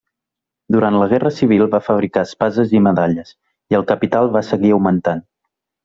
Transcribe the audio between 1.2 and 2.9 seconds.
Civil va fabricar espases i